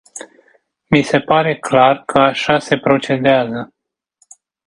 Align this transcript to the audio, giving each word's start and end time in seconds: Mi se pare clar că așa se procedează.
Mi 0.87 1.01
se 1.03 1.19
pare 1.19 1.57
clar 1.59 2.03
că 2.05 2.19
așa 2.19 2.59
se 2.59 2.77
procedează. 2.79 3.73